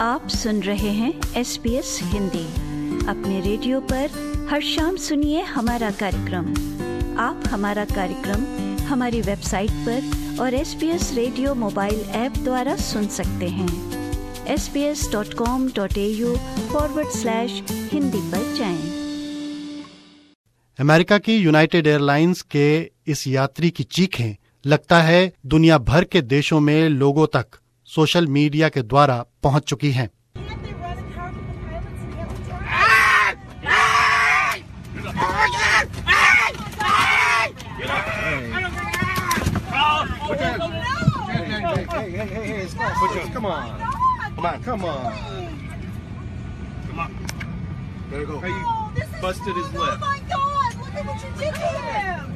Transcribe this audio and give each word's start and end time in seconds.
आप 0.00 0.28
सुन 0.28 0.60
रहे 0.62 0.90
हैं 0.90 1.12
एस 1.36 1.56
पी 1.56 1.70
एस 1.74 1.98
हिंदी। 2.02 2.44
अपने 3.08 3.40
रेडियो 3.40 3.80
पर 3.92 4.10
हर 4.50 4.60
शाम 4.62 4.96
सुनिए 4.96 5.40
हमारा 5.42 5.90
कार्यक्रम। 5.90 6.46
आप 7.20 7.48
हमारा 7.48 7.84
कार्यक्रम 7.84 8.44
हमारी 8.86 9.20
वेबसाइट 9.20 9.70
पर 9.88 10.38
और 10.40 10.54
S 10.54 10.74
P 10.74 10.88
S 10.88 11.12
radio 11.14 11.54
mobile 11.54 12.00
app 12.16 12.38
द्वारा 12.38 12.76
सुन 12.76 13.08
सकते 13.08 13.48
हैं। 13.48 13.68
S 14.46 14.68
P 14.68 14.80
S 14.80 15.08
dot 15.12 15.34
com 15.34 15.68
dot 15.68 15.98
A 15.98 16.08
U 16.08 16.36
forward 16.72 17.08
slash 17.10 17.62
Hindi 17.92 18.22
पर 18.30 18.56
जाएँ। 18.56 18.80
अमेरिका 20.78 21.18
की 21.18 21.36
यूनाइटेड 21.36 21.86
एयरलाइंस 21.86 22.42
के 22.42 22.68
इस 23.06 23.26
यात्री 23.26 23.70
की 23.70 23.82
चीखें 23.82 24.36
लगता 24.66 25.02
है 25.02 25.32
दुनिया 25.46 25.78
भर 25.78 26.04
के 26.04 26.22
देशों 26.22 26.60
में 26.60 26.88
लोगों 26.88 27.26
तक 27.26 27.58
सोशल 27.94 28.26
मीडिया 28.36 28.68
के 28.68 28.82
द्वारा 28.82 29.24
पहुँच 29.42 29.68
चुकी 29.68 29.90
हैं. 29.92 30.08
There 48.10 48.20
you 48.20 48.26
go. 48.26 48.38
Hey, 48.40 48.48
you 48.48 49.20
busted 49.20 49.54
his 49.54 49.66
Oh 49.74 49.80
lip. 49.80 50.00
my 50.00 50.20
God! 50.30 50.74
Look 50.80 50.94
at 50.94 51.04
what 51.06 51.22
you 51.22 51.30
did 51.38 51.54
to 51.54 51.60
him! 51.60 52.27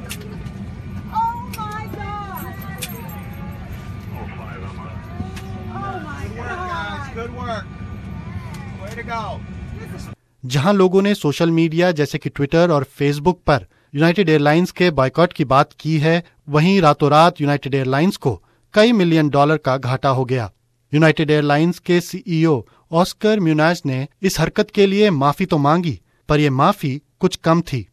जहाँ 10.45 10.73
लोगों 10.73 11.01
ने 11.01 11.13
सोशल 11.15 11.51
मीडिया 11.51 11.91
जैसे 11.91 12.17
कि 12.17 12.29
ट्विटर 12.29 12.71
और 12.71 12.83
फेसबुक 12.83 13.39
पर 13.47 13.65
यूनाइटेड 13.95 14.29
एयरलाइंस 14.29 14.71
के 14.71 14.89
बायकॉट 14.91 15.33
की 15.33 15.45
बात 15.45 15.73
की 15.79 15.97
है, 15.97 16.23
वहीं 16.49 16.81
रातों 16.81 17.09
रात 17.11 17.41
यूनाइटेड 17.41 17.75
एयरलाइंस 17.75 18.17
को 18.17 18.41
कई 18.73 18.91
मिलियन 18.91 19.29
डॉलर 19.29 19.57
का 19.57 19.77
घाटा 19.77 20.09
हो 20.09 20.25
गया। 20.25 20.51
यूनाइटेड 20.93 21.31
एयरलाइंस 21.31 21.79
के 21.79 22.01
सीईओ 22.01 22.65
ऑस्कर 22.91 23.39
म्यूनाज 23.39 23.81
ने 23.85 24.07
इस 24.21 24.39
हरकत 24.39 24.71
के 24.71 24.85
लिए 24.85 25.09
माफ़ी 25.09 25.45
तो 25.45 25.57
मांगी, 25.57 25.99
पर 26.29 26.39
यह 26.39 26.51
माफ़ी 26.51 27.01
कुछ 27.19 27.35
कम 27.35 27.61
थी। 27.61 27.87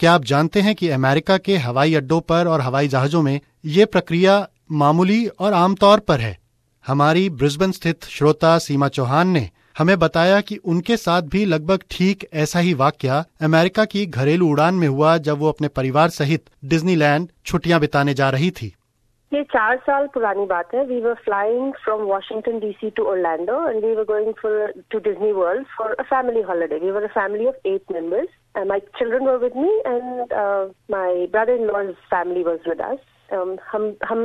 क्या 0.00 0.12
आप 0.12 0.24
जानते 0.24 0.60
हैं 0.60 0.74
कि 0.74 0.88
अमेरिका 0.88 1.38
के 1.38 1.56
हवाई 1.56 1.94
अड्डों 1.94 2.20
पर 2.20 2.46
और 2.46 2.60
हवाई 2.60 2.88
जहाजों 2.88 3.22
में 3.22 3.40
ये 3.64 3.84
प्रक्रिया 3.84 4.46
मामूली 4.72 5.26
और 5.26 5.52
आमतौर 5.52 5.98
पर 5.98 6.20
है? 6.20 6.38
हमारी 6.86 7.28
ब्रिस्बेन 7.30 7.70
स्थित 7.72 8.04
श्रोता 8.04 8.58
सीमा 8.58 8.88
चौहान 8.88 9.28
ने 9.28 9.48
हमें 9.78 9.98
बताया 9.98 10.40
कि 10.40 10.56
उनके 10.56 10.96
साथ 10.96 11.22
भी 11.22 11.44
लगभग 11.44 11.82
ठीक 11.90 12.26
ऐसा 12.34 12.58
ही 12.58 12.74
वाक्य 12.74 13.24
अमेरिका 13.42 13.84
की 13.84 14.04
घरेलू 14.06 14.48
उड़ान 14.50 14.74
में 14.74 14.88
हुआ 14.88 15.16
जब 15.18 15.38
वो 15.38 15.48
अपने 15.48 15.68
परिवार 15.68 16.08
सहित 16.08 16.50
डिज्नीलैंड 16.64 17.28
छुट्टियाँ 17.46 17.80
बिताने 17.80 18.14
जा 18.14 18.30
रही 18.30 18.50
थी। 18.50 18.66
ये 19.32 19.42
चार 19.44 19.76
साल 19.76 20.06
पुरानी 20.06 20.46
बात 20.46 20.74
है। 20.74 20.84
We 20.86 21.00
were 21.00 21.14
flying 21.24 21.72
from 21.84 22.02
Washington 22.02 22.58
DC 22.60 22.90
to 22.90 23.04
Orlando 23.04 23.58
and 23.68 23.84
we 23.84 23.94
were 23.94 24.04
going 24.12 24.32
for 24.42 24.72
to 24.90 24.98
Disney 25.10 25.32
World 25.32 25.66
for 25.78 25.96
a 25.98 26.02
family 26.02 26.42
holiday 26.52 26.78
we 26.84 26.90
were 26.90 27.04
a 27.04 27.14
family 27.18 27.46
of 27.46 27.68
eight 27.68 27.92
members 27.92 28.28
my 28.70 28.76
children 28.96 29.24
were 29.26 29.38
with 29.38 29.54
me 29.60 29.70
and 29.92 30.32
uh, 30.40 30.66
my 30.94 31.26
brother-in-law's 31.30 32.02
family 32.10 32.42
was 32.48 32.68
with 32.70 32.82
us. 32.88 33.00
Um, 33.36 33.56
हम 33.72 33.86
हम 34.04 34.20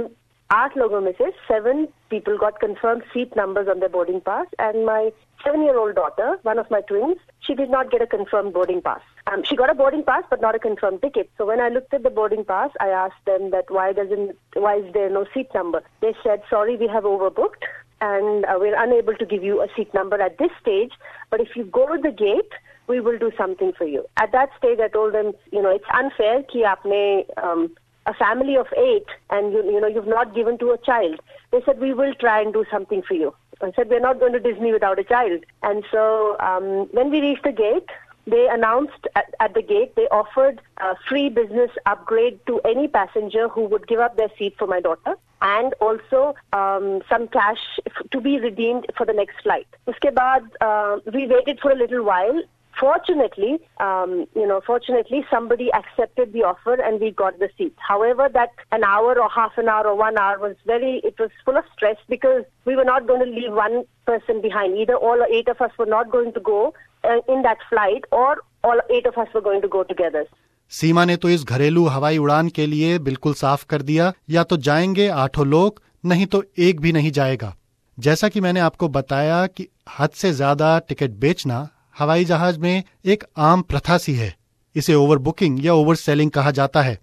आठ 0.52 0.76
लोगों 0.76 1.00
में 1.00 1.12
से 1.18 1.30
seven 1.48 1.86
people 2.10 2.36
got 2.38 2.58
confirmed 2.60 3.02
seat 3.12 3.34
numbers 3.36 3.68
on 3.68 3.80
their 3.80 3.88
boarding 3.88 4.20
pass 4.20 4.46
and 4.58 4.84
my 4.86 5.10
seven-year-old 5.44 5.94
daughter 5.94 6.38
one 6.42 6.58
of 6.58 6.70
my 6.70 6.80
twins 6.90 7.16
she 7.46 7.54
did 7.54 7.70
not 7.70 7.90
get 7.90 8.02
a 8.02 8.06
confirmed 8.06 8.52
boarding 8.52 8.82
pass 8.82 9.00
um, 9.32 9.42
she 9.42 9.56
got 9.56 9.70
a 9.70 9.74
boarding 9.74 10.04
pass 10.10 10.22
but 10.30 10.40
not 10.40 10.54
a 10.54 10.58
confirmed 10.58 11.00
ticket 11.02 11.30
so 11.38 11.46
when 11.46 11.60
I 11.60 11.70
looked 11.70 11.94
at 11.94 12.02
the 12.02 12.10
boarding 12.10 12.44
pass 12.44 12.70
I 12.80 12.88
asked 12.88 13.24
them 13.26 13.50
that 13.50 13.70
why 13.78 13.92
doesn't 13.92 14.36
why 14.66 14.76
is 14.76 14.92
there 14.92 15.10
no 15.10 15.24
seat 15.34 15.48
number 15.54 15.82
they 16.00 16.14
said 16.22 16.42
sorry 16.50 16.76
we 16.76 16.88
have 16.88 17.04
overbooked 17.04 17.66
and 18.00 18.44
uh, 18.44 18.56
we're 18.58 18.80
unable 18.80 19.14
to 19.14 19.26
give 19.26 19.42
you 19.42 19.62
a 19.62 19.68
seat 19.74 19.92
number 19.94 20.20
at 20.20 20.38
this 20.38 20.50
stage 20.60 20.92
but 21.30 21.40
if 21.40 21.56
you 21.56 21.64
go 21.64 21.86
to 21.94 22.00
the 22.00 22.12
gate 22.12 22.52
we 22.86 23.00
will 23.00 23.18
do 23.18 23.30
something 23.36 23.72
for 23.72 23.86
you. 23.86 24.04
At 24.18 24.32
that 24.32 24.50
stage, 24.58 24.78
I 24.78 24.88
told 24.88 25.14
them, 25.14 25.32
you 25.50 25.62
know, 25.62 25.70
it's 25.70 25.88
unfair 25.90 26.42
कि 26.50 26.62
आपने 26.62 27.26
um, 27.42 27.70
a 28.09 28.13
family 28.13 28.55
of 28.57 28.67
eight 28.77 29.05
and 29.29 29.53
you, 29.53 29.63
you 29.73 29.79
know 29.79 29.87
you've 29.87 30.13
not 30.17 30.35
given 30.35 30.57
to 30.59 30.71
a 30.71 30.77
child. 30.89 31.19
They 31.51 31.61
said 31.65 31.79
we 31.79 31.93
will 31.93 32.13
try 32.25 32.41
and 32.41 32.53
do 32.59 32.65
something 32.71 33.03
for 33.07 33.13
you. 33.13 33.33
I 33.61 33.71
said 33.75 33.89
we're 33.89 34.05
not 34.09 34.19
going 34.19 34.33
to 34.33 34.39
disney 34.39 34.71
without 34.71 34.99
a 34.99 35.03
child. 35.03 35.43
And 35.63 35.83
so 35.91 36.37
um, 36.39 36.87
when 36.91 37.11
we 37.11 37.21
reached 37.21 37.43
the 37.43 37.51
gate 37.51 37.89
they 38.27 38.47
announced 38.51 39.07
at, 39.15 39.33
at 39.39 39.53
the 39.53 39.61
gate 39.61 39.95
they 39.95 40.07
offered 40.09 40.61
a 40.77 40.95
free 41.07 41.29
business 41.29 41.71
upgrade 41.85 42.39
to 42.47 42.59
any 42.73 42.87
passenger 42.87 43.47
who 43.47 43.63
would 43.65 43.87
give 43.87 43.99
up 43.99 44.17
their 44.17 44.29
seat 44.37 44.55
for 44.57 44.67
my 44.67 44.79
daughter 44.79 45.15
and 45.41 45.73
also 45.79 46.35
um, 46.53 47.01
some 47.09 47.27
cash 47.29 47.63
to 48.11 48.21
be 48.21 48.39
redeemed 48.39 48.85
for 48.97 49.05
the 49.05 49.13
next 49.13 49.41
flight. 49.41 49.67
Uske 49.87 50.13
baad, 50.19 50.47
uh, 50.61 50.99
we 51.13 51.27
waited 51.27 51.59
for 51.61 51.71
a 51.71 51.75
little 51.75 52.03
while. 52.03 52.41
Fortunately, 52.79 53.59
um, 53.79 54.25
you 54.35 54.47
know, 54.47 54.61
fortunately, 54.65 55.25
somebody 55.29 55.69
accepted 55.73 56.31
the 56.33 56.43
offer 56.43 56.75
and 56.81 57.01
we 57.01 57.11
got 57.11 57.39
the 57.39 57.49
seats. 57.57 57.75
However, 57.87 58.29
that 58.33 58.51
an 58.71 58.83
hour 58.83 59.19
or 59.19 59.29
half 59.29 59.57
an 59.57 59.67
hour 59.67 59.87
or 59.87 59.95
one 59.95 60.17
hour 60.17 60.39
was 60.39 60.55
very, 60.65 61.01
it 61.03 61.19
was 61.19 61.29
full 61.45 61.57
of 61.57 61.65
stress 61.73 61.97
because 62.07 62.45
we 62.65 62.75
were 62.75 62.85
not 62.85 63.07
going 63.07 63.19
to 63.19 63.29
leave 63.29 63.51
one 63.51 63.83
person 64.05 64.41
behind. 64.41 64.77
Either 64.77 64.95
all 64.95 65.25
eight 65.29 65.49
of 65.49 65.61
us 65.61 65.71
were 65.77 65.85
not 65.85 66.09
going 66.09 66.31
to 66.33 66.39
go 66.39 66.73
uh, 67.03 67.19
in 67.27 67.41
that 67.41 67.57
flight 67.69 68.05
or 68.11 68.37
all 68.63 68.79
eight 68.89 69.05
of 69.05 69.17
us 69.17 69.27
were 69.33 69.41
going 69.41 69.61
to 69.61 69.67
go 69.67 69.83
together. 69.83 70.25
सीमा 70.71 71.03
ने 71.05 71.15
तो 71.17 71.29
इस 71.29 71.43
घरेलू 71.43 71.85
हवाई 71.85 72.17
उड़ान 72.17 72.49
के 72.55 72.65
लिए 72.65 72.97
बिल्कुल 72.99 73.33
साफ़ 73.33 73.65
कर 73.69 73.81
दिया 73.81 74.11
या 74.29 74.43
तो 74.43 74.57
जाएँगे 74.57 75.07
आठों 75.07 75.45
लोग 75.47 75.81
नहीं 76.05 76.25
तो 76.25 76.43
एक 76.59 76.81
भी 76.81 76.91
नहीं 76.91 77.11
जाएगा 77.11 77.53
जैसा 77.97 78.27
कि 78.29 78.41
मैंने 78.41 78.59
आपको 78.59 78.87
बताया 78.87 79.45
कि 79.47 79.67
हद 79.99 80.09
से 80.09 80.31
ज़्यादा 80.31 80.77
टिकट 80.79 81.09
बेचना 81.09 81.57
हवाई 81.99 82.25
जहाज़ 82.25 82.59
में 82.59 82.83
एक 83.05 83.23
आम 83.37 83.61
प्रथा 83.61 83.97
सी 83.97 84.13
है 84.13 84.33
इसे 84.75 84.93
ओवर 84.95 85.17
बुकिंग 85.17 85.65
या 85.65 85.73
ओवर 85.73 85.95
सेलिंग 85.95 86.31
कहा 86.31 86.51
जाता 86.51 86.81
है 86.81 86.97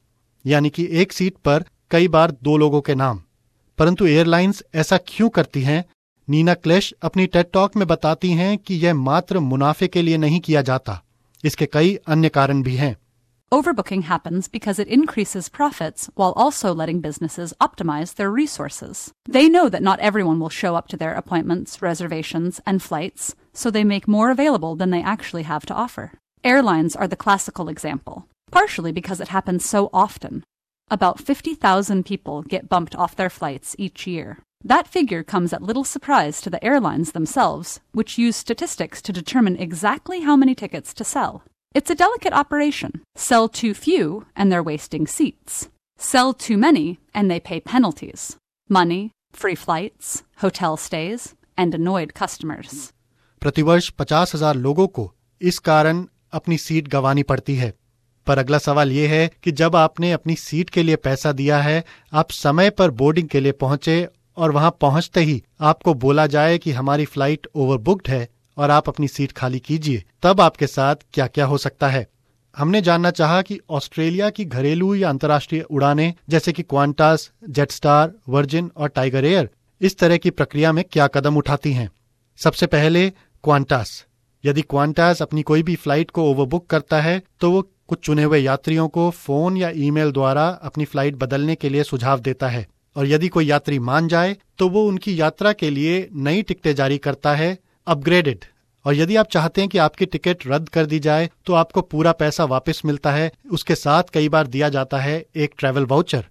यानी 0.44 0.70
कि 0.70 0.88
एक 1.02 1.12
सीट 1.12 1.36
पर 1.44 1.64
कई 1.90 2.08
बार 2.08 2.30
दो 2.42 2.56
लोगों 2.56 2.80
के 2.80 2.94
नाम 2.94 3.20
परंतु 3.78 4.06
एयरलाइंस 4.06 4.62
ऐसा 4.74 4.96
क्यों 5.08 5.28
करती 5.28 5.62
हैं 5.62 5.84
नीना 6.28 6.54
क्लेश 6.54 6.92
अपनी 7.02 7.26
टेट 7.26 7.50
टॉक 7.52 7.76
में 7.76 7.86
बताती 7.88 8.30
हैं 8.32 8.56
कि 8.58 8.74
यह 8.74 8.94
मात्र 8.94 9.38
मुनाफे 9.38 9.88
के 9.88 10.02
लिए 10.02 10.16
नहीं 10.16 10.40
किया 10.40 10.62
जाता 10.62 11.00
इसके 11.44 11.66
कई 11.72 11.94
अन्य 12.08 12.28
कारण 12.28 12.62
भी 12.62 12.76
हैं 12.76 12.96
Overbooking 13.52 14.00
happens 14.02 14.48
because 14.48 14.80
it 14.80 14.88
increases 14.88 15.48
profits 15.48 16.08
while 16.16 16.32
also 16.34 16.70
letting 16.74 17.00
businesses 17.00 17.52
optimize 17.60 18.14
their 18.14 18.30
resources. 18.30 19.12
They 19.28 19.48
know 19.48 19.68
that 19.68 19.82
not 19.82 20.00
everyone 20.00 20.40
will 20.40 20.50
show 20.50 20.74
up 20.74 20.88
to 20.88 20.96
their 20.96 21.12
appointments, 21.14 21.80
reservations, 21.80 22.60
and 22.66 22.82
flights, 22.82 23.36
so 23.56 23.70
they 23.70 23.84
make 23.84 24.06
more 24.06 24.30
available 24.30 24.76
than 24.76 24.90
they 24.90 25.02
actually 25.02 25.44
have 25.44 25.64
to 25.66 25.74
offer. 25.74 26.12
Airlines 26.44 26.94
are 26.94 27.08
the 27.08 27.16
classical 27.16 27.68
example, 27.68 28.28
partially 28.50 28.92
because 28.92 29.20
it 29.20 29.28
happens 29.28 29.64
so 29.64 29.88
often. 29.92 30.44
About 30.90 31.18
50,000 31.18 32.04
people 32.04 32.42
get 32.42 32.68
bumped 32.68 32.94
off 32.94 33.16
their 33.16 33.30
flights 33.30 33.74
each 33.78 34.06
year. 34.06 34.38
That 34.62 34.86
figure 34.86 35.22
comes 35.22 35.52
at 35.52 35.62
little 35.62 35.84
surprise 35.84 36.40
to 36.42 36.50
the 36.50 36.62
airlines 36.62 37.12
themselves, 37.12 37.80
which 37.92 38.18
use 38.18 38.36
statistics 38.36 39.00
to 39.02 39.12
determine 39.12 39.56
exactly 39.56 40.20
how 40.20 40.36
many 40.36 40.54
tickets 40.54 40.92
to 40.94 41.04
sell. 41.04 41.42
It's 41.74 41.90
a 41.90 41.94
delicate 41.94 42.32
operation. 42.32 43.02
Sell 43.14 43.48
too 43.48 43.74
few, 43.74 44.26
and 44.36 44.52
they're 44.52 44.62
wasting 44.62 45.06
seats. 45.06 45.68
Sell 45.98 46.34
too 46.34 46.58
many, 46.58 46.98
and 47.14 47.30
they 47.30 47.40
pay 47.40 47.60
penalties. 47.60 48.36
Money, 48.68 49.12
free 49.32 49.54
flights, 49.54 50.22
hotel 50.36 50.76
stays, 50.76 51.34
and 51.56 51.74
annoyed 51.74 52.14
customers. 52.14 52.92
प्रतिवर्ष 53.42 53.88
पचास 53.90 54.34
हज़ार 54.34 54.54
लोगों 54.56 54.86
को 54.86 55.12
इस 55.40 55.58
कारण 55.58 56.04
अपनी 56.32 56.58
seat 56.58 56.88
गंवानी 56.88 57.22
पड़ती 57.22 57.54
है। 57.56 57.72
पर 58.26 58.38
अगला 58.38 58.58
सवाल 58.58 58.92
यह 58.92 59.10
है 59.10 59.30
कि 59.44 59.52
जब 59.52 59.76
आपने 59.76 60.10
अपनी 60.12 60.34
सीट 60.36 60.70
के 60.70 60.82
लिए 60.82 60.96
पैसा 60.96 61.32
दिया 61.32 61.58
है, 61.58 61.84
आप 62.12 62.30
समय 62.30 62.70
पर 62.70 62.90
बोर्डिंग 62.92 63.28
के 63.28 63.40
लिए 63.40 63.52
पहुँचे 63.54 64.06
और 64.36 64.50
वहाँ 64.50 64.76
पहुँचते 64.80 65.20
ही 65.20 65.42
आपको 65.62 65.94
बोला 65.96 66.26
जाए 66.26 66.58
कि 66.58 66.72
हमारी 66.72 67.04
फ़्लाइट 67.04 67.46
ओवरबुक्ड 67.54 68.08
है 68.08 68.28
और 68.56 68.70
आप 68.70 68.88
अपनी 68.88 69.08
सीट 69.08 69.32
खाली 69.32 69.58
कीजिए, 69.58 70.02
तब 70.22 70.40
आपके 70.40 70.66
साथ 70.66 70.96
क्या 71.12 71.26
क्या 71.26 71.46
हो 71.46 71.58
सकता 71.58 71.88
है। 71.88 72.06
हमने 72.56 72.80
जानना 72.80 73.10
चाहा 73.10 73.40
कि 73.42 73.58
ऑस्ट्रेलिया 73.70 74.30
की 74.30 74.44
घरेलू 74.44 74.94
या 74.94 75.08
अंतर्राष्ट्रीय 75.08 75.60
उड़ानें, 75.62 76.14
जैसे 76.28 76.52
कि 76.52 76.62
क्वांटास, 76.62 77.30
जेटस्टार, 77.48 78.12
वर्जिन 78.28 78.70
और 78.76 78.88
टाइगर 78.88 79.24
एयर, 79.24 79.48
इस 79.80 79.98
तरह 79.98 80.16
की 80.16 80.30
प्रक्रिया 80.30 80.72
में 80.72 80.84
क्या 80.84 81.06
कदम 81.06 81.36
उठाती 81.36 81.72
हैं? 81.72 81.90
सबसे 82.38 82.66
पहले 82.66 83.12
क्वांटास 83.46 83.90
यदि 84.44 84.62
क्वांटास 84.62 85.20
अपनी 85.22 85.42
कोई 85.42 85.62
भी 85.62 85.74
फ़्लाइट 85.76 86.10
को 86.10 86.22
ओवरबुक 86.30 86.66
करता 86.66 87.00
है 87.00 87.22
तो 87.40 87.50
वो 87.50 87.60
कुछ 87.88 87.98
चुने 87.98 88.22
हुए 88.24 88.38
यात्रियों 88.38 88.86
को 88.88 89.08
फ़ोन 89.10 89.56
या 89.56 89.70
ईमेल 89.78 90.10
द्वारा 90.12 90.46
अपनी 90.62 90.84
फ़्लाइट 90.84 91.14
बदलने 91.14 91.54
के 91.54 91.68
लिए 91.68 91.82
सुझाव 91.84 92.20
देता 92.20 92.48
है। 92.48 92.66
और 92.96 93.06
यदि 93.06 93.28
कोई 93.28 93.46
यात्री 93.46 93.78
मान 93.80 94.08
जाए 94.08 94.36
तो 94.58 94.68
वो 94.68 94.84
उनकी 94.88 95.20
यात्रा 95.20 95.52
के 95.52 95.70
लिए 95.70 96.08
नई 96.12 96.42
टिकटें 96.42 96.74
जारी 96.74 96.98
करता 96.98 97.34
है 97.34 97.56
अपग्रेडेड 97.86 98.44
और 98.84 98.94
यदि 98.94 99.16
आप 99.16 99.28
चाहते 99.28 99.60
हैं 99.60 99.70
कि 99.70 99.78
आपकी 99.78 100.06
टिकट 100.06 100.46
रद्द 100.46 100.68
कर 100.68 100.86
दी 100.86 100.98
जाए 100.98 101.30
तो 101.46 101.54
आपको 101.54 101.82
पूरा 101.82 102.12
पैसा 102.14 102.44
वापस 102.46 102.82
मिलता 102.84 103.12
है। 103.12 103.32
उसके 103.50 103.74
साथ 103.76 104.14
कई 104.14 104.28
बार 104.28 104.46
दिया 104.48 104.68
जाता 104.70 104.98
है 104.98 105.24
एक 105.36 105.54
ट्रैवल 105.58 105.86
वाउचर 105.86 106.26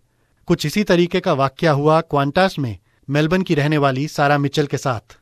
कुछ 0.47 0.65
इसी 0.65 0.83
तरीके 0.83 1.19
का 1.19 1.33
वाक्य 1.35 1.67
हुआ 1.69 2.01
क्वांटास 2.03 2.59
में, 2.59 2.77
मेलबर्न 3.07 3.41
की 3.41 3.55
रहने 3.55 3.77
वाली 3.79 4.07
सारा 4.07 4.37
मिचल 4.37 4.65
के 4.65 4.77
साथ। 4.79 5.17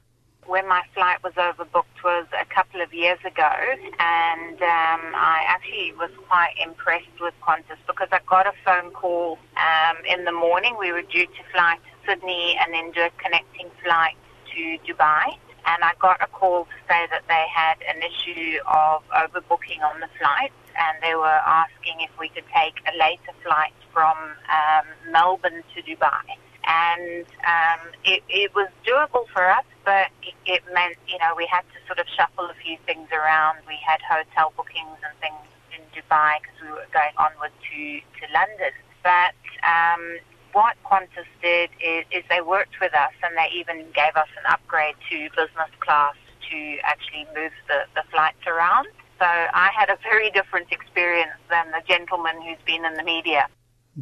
When 0.48 0.68
my 0.68 0.82
flight 0.94 1.24
was 1.24 1.34
overbooked 1.34 2.04
was 2.04 2.26
a 2.40 2.46
couple 2.46 2.82
of 2.82 2.94
years 2.94 3.20
ago, 3.26 3.52
and 4.00 4.62
um, 4.62 5.02
I 5.16 5.44
actually 5.48 5.94
was 5.94 6.12
quite 6.28 6.54
impressed 6.62 7.20
with 7.20 7.34
Qantas 7.42 7.80
because 7.88 8.10
I 8.12 8.20
got 8.28 8.48
a 8.48 8.54
phone 8.66 8.92
call 8.92 9.38
um, 9.58 9.98
in 10.06 10.26
the 10.26 10.32
morning. 10.32 10.76
We 10.80 10.92
were 10.92 11.02
due 11.02 11.26
to 11.26 11.44
fly 11.52 11.78
to 11.78 12.10
Sydney 12.12 12.58
and 12.60 12.74
then 12.74 12.92
do 12.92 13.02
a 13.02 13.12
connecting 13.24 13.70
flight 13.84 14.16
to 14.54 14.78
Dubai. 14.86 15.38
And 15.66 15.82
I 15.82 15.94
got 16.02 16.22
a 16.22 16.28
call 16.28 16.66
to 16.66 16.78
say 16.90 17.08
that 17.10 17.24
they 17.30 17.46
had 17.54 17.78
an 17.88 18.04
issue 18.04 18.60
of 18.68 19.04
overbooking 19.16 19.82
on 19.82 20.02
the 20.02 20.10
flight, 20.20 20.52
and 20.78 20.98
they 21.02 21.16
were 21.16 21.40
asking 21.48 22.02
if 22.02 22.12
we 22.20 22.28
could 22.30 22.44
take 22.54 22.76
a 22.94 22.98
later 22.98 23.32
flight 23.44 23.74
from 23.94 24.18
um, 24.52 25.12
Melbourne 25.12 25.64
to 25.74 25.82
Dubai. 25.82 26.36
And 26.66 27.26
um, 27.48 27.92
it, 28.04 28.24
it 28.28 28.54
was 28.56 28.70
doable 28.86 29.26
for 29.34 29.50
us, 29.50 29.66
but 29.85 30.09
it, 30.23 30.35
it 30.47 30.63
meant, 30.75 30.97
you 31.07 31.19
know, 31.19 31.35
we 31.37 31.47
had 31.51 31.63
to 31.75 31.79
sort 31.87 31.99
of 31.99 32.07
shuffle 32.17 32.47
a 32.47 32.55
few 32.65 32.77
things 32.87 33.09
around. 33.13 33.59
We 33.67 33.79
had 33.85 34.01
hotel 34.03 34.53
bookings 34.57 34.99
and 35.07 35.15
things 35.21 35.43
in 35.75 35.83
Dubai 35.95 36.41
because 36.41 36.59
we 36.63 36.71
were 36.71 36.91
going 36.93 37.15
onward 37.17 37.53
to, 37.71 37.81
to 38.19 38.25
London. 38.33 38.75
But 39.03 39.39
um, 39.63 40.19
what 40.53 40.77
Qantas 40.85 41.31
did 41.43 41.71
is, 41.81 42.05
is 42.11 42.23
they 42.29 42.41
worked 42.41 42.81
with 42.81 42.95
us 42.95 43.15
and 43.23 43.37
they 43.37 43.49
even 43.55 43.87
gave 43.95 44.15
us 44.17 44.31
an 44.41 44.47
upgrade 44.55 44.97
to 45.11 45.17
business 45.37 45.73
class 45.81 46.17
to 46.51 46.59
actually 46.83 47.27
move 47.37 47.53
the, 47.69 47.85
the 47.95 48.05
flights 48.11 48.45
around. 48.47 48.87
So 49.19 49.27
I 49.27 49.71
had 49.75 49.91
a 49.91 49.99
very 50.03 50.31
different 50.31 50.69
experience 50.71 51.39
than 51.51 51.71
the 51.73 51.83
gentleman 51.87 52.37
who's 52.43 52.63
been 52.67 52.85
in 52.85 52.95
the 52.95 53.03
media. 53.03 53.49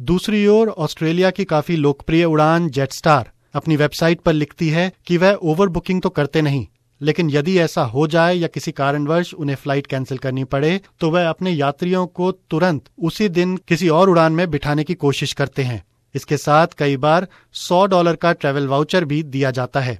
दूसरी 0.09 0.45
ओर 0.47 0.69
Australia 0.85 1.29
की 1.37 1.45
काफी 1.51 1.75
लोकप्रिय 1.75 2.25
उड़ान 2.25 2.69
Jetstar 2.77 3.31
अपनी 3.54 3.76
website 3.76 4.20
पर 4.20 4.32
लिखती 4.32 4.68
है 4.68 4.92
कि 5.06 5.16
वह 5.16 5.38
ओवर 5.42 5.68
बुकिंग 5.68 6.02
तो 6.02 6.08
करते 6.10 6.42
नहीं, 6.42 6.66
लेकिन 7.00 7.30
यदि 7.30 7.58
ऐसा 7.58 7.82
हो 7.84 8.06
जाए 8.06 8.34
या 8.34 8.48
किसी 8.48 8.72
कारणवश 8.72 9.32
उन्हें 9.34 9.56
फ़्लाइट 9.56 9.86
कैंसिल 9.86 10.18
करनी 10.18 10.44
पड़े 10.46 10.80
तो 11.00 11.10
वह 11.10 11.28
अपने 11.28 11.50
यात्रियों 11.50 12.06
को 12.08 12.30
तुरंत 12.50 12.84
उसी 13.00 13.28
दिन 13.30 13.56
किसी 13.68 13.88
और 13.90 14.10
उड़ान 14.10 14.32
में 14.32 14.50
बिठाने 14.50 14.84
की 14.84 14.94
कोशिश 14.96 15.32
करते 15.32 15.62
हैं। 15.62 15.82
इसके 16.14 16.36
साथ 16.36 16.66
कई 16.78 16.96
बार 16.98 17.26
100 17.56 17.84
डॉलर 17.86 18.16
का 18.16 18.32
ट्रेवल 18.34 18.66
वाउचर 18.68 19.04
भी 19.04 19.22
दिया 19.24 19.50
जाता 19.50 19.80
है। 19.80 19.98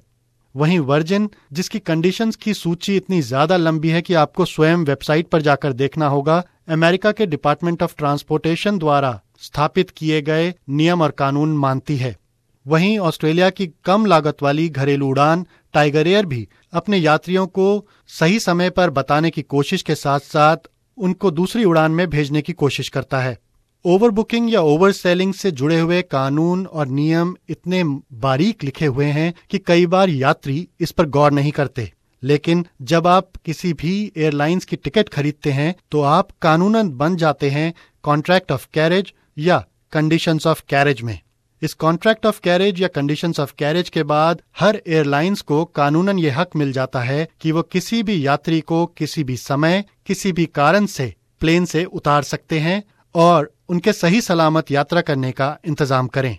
वहीं 0.55 0.79
वर्जिन 0.81 1.29
जिसकी 1.53 1.79
कंडीशंस 1.81 2.35
की 2.35 2.53
सूची 2.53 2.95
इतनी 2.97 3.21
ज़्यादा 3.23 3.57
लंबी 3.57 3.89
है 3.89 4.01
कि 4.01 4.13
आपको 4.15 4.45
स्वयं 4.45 4.83
वेबसाइट 4.85 5.27
पर 5.27 5.41
जाकर 5.41 5.73
देखना 5.73 6.07
होगा, 6.07 6.43
अमेरिका 6.69 7.11
के 7.11 7.25
डिपार्टमेंट 7.25 7.83
ऑफ़ 7.83 7.95
ट्रांसपोर्टेशन 7.97 8.77
द्वारा 8.77 9.19
स्थापित 9.41 9.89
किए 9.89 10.21
गए 10.23 10.53
नियम 10.71 11.01
और 11.01 11.11
कानून 11.13 11.57
मानती 11.57 11.97
है। 11.97 12.15
वहीं 12.65 12.97
ऑस्ट्रेलिया 12.99 13.49
की 13.49 13.67
कम 13.85 14.05
लागत 14.05 14.41
वाली 14.43 14.67
घरेलू 14.69 15.07
उड़ान 15.07 15.45
टाइगर 15.73 16.07
एयर 16.07 16.25
भी 16.25 16.47
अपने 16.73 16.97
यात्रियों 16.97 17.47
को 17.47 17.65
सही 18.09 18.39
समय 18.39 18.69
पर 18.69 18.89
बताने 18.89 19.29
की 19.29 19.41
कोशिश 19.41 19.81
के 19.81 19.95
साथ 19.95 20.19
साथ 20.19 20.69
उनको 20.97 21.31
दूसरी 21.31 21.63
उड़ान 21.65 21.91
में 21.91 22.09
भेजने 22.09 22.41
की 22.41 22.53
कोशिश 22.53 22.89
करता 22.89 23.19
है। 23.19 23.37
ओवर 23.85 24.09
बुकिंग 24.09 24.51
या 24.53 24.61
ओवर 24.61 24.91
सेलिंग 24.91 25.33
से 25.33 25.51
जुड़े 25.51 25.79
हुए 25.79 26.01
कानून 26.01 26.65
और 26.65 26.87
नियम 26.87 27.35
इतने 27.49 27.83
बारीक 28.19 28.63
लिखे 28.63 28.85
हुए 28.85 29.05
हैं 29.05 29.33
कि 29.49 29.57
कई 29.57 29.85
बार 29.85 30.09
यात्री 30.09 30.67
इस 30.79 30.91
पर 30.91 31.05
गौर 31.05 31.31
नहीं 31.31 31.51
करते। 31.51 31.91
लेकिन 32.23 32.65
जब 32.81 33.07
आप 33.07 33.31
किसी 33.45 33.73
भी 33.73 34.11
एयरलाइंस 34.17 34.65
की 34.65 34.75
टिकट 34.75 35.09
खरीदते 35.09 35.51
हैं 35.51 35.73
तो 35.91 36.01
आप 36.01 36.27
कानूनन 36.41 36.89
बन 36.89 37.15
जाते 37.15 37.49
हैं 37.49 37.73
कॉन्ट्रैक्ट 38.03 38.51
ऑफ़ 38.51 38.67
कैरेज 38.73 39.13
या 39.37 39.63
कंडीशंस 39.93 40.47
ऑफ़ 40.47 40.63
कैरेज 40.69 41.01
में। 41.01 41.19
इस 41.63 41.73
कॉन्ट्रैक्ट 41.73 42.25
ऑफ़ 42.25 42.39
कैरेज 42.43 42.81
या 42.81 42.87
कंडीशंस 42.87 43.39
ऑफ़ 43.39 43.53
कैरेज 43.59 43.89
के 43.89 44.03
बाद 44.03 44.41
हर 44.59 44.81
एयरलाइंस 44.87 45.41
को 45.41 45.63
कानूनन 45.75 46.19
ये 46.19 46.29
हक 46.29 46.55
मिल 46.55 46.71
जाता 46.73 47.01
है 47.01 47.27
कि 47.41 47.51
वो 47.51 47.61
किसी 47.63 48.01
भी 48.03 48.25
यात्री 48.25 48.59
को 48.61 48.85
किसी 48.97 49.23
भी 49.23 49.37
समय, 49.37 49.83
किसी 50.07 50.31
भी 50.31 50.45
कारण 50.45 50.85
से 50.85 51.13
प्लेन 51.41 51.65
से 51.65 51.83
उतार 51.85 52.23
सकते 52.23 52.59
हैं 52.59 52.81
और 53.15 53.51
उनके 53.69 53.93
सही 53.93 54.21
सलामत 54.21 54.71
यात्रा 54.71 55.01
करने 55.01 55.31
का 55.31 55.57
इंतज़ाम 55.65 56.07
करें 56.07 56.37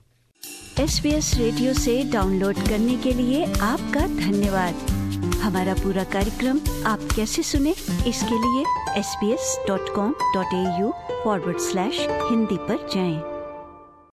एस 0.79 1.01
रेडियो 1.39 1.73
से 1.75 2.03
डाउनलोड 2.13 2.69
करने 2.69 2.97
के 2.97 3.13
लिए 3.15 3.45
आपका 3.45 4.07
धन्यवाद 4.17 4.91
हमारा 5.43 5.75
पूरा 5.75 6.05
कार्यक्रम 6.13 6.61
आप 6.87 7.09
कैसे 7.17 7.43
सुने, 7.43 7.71
इसके 8.09 8.39
लिए 8.39 8.65
S 8.99 9.17
B 9.21 9.33
S 9.33 9.59
dot 9.69 9.95
com 9.95 10.15
dot 10.35 10.55
A 10.55 10.81
U 10.81 10.93
forward 11.25 11.59
slash 11.63 12.07
Hindi 12.31 12.57
पर 12.61 12.89
जाएँ। 12.95 13.34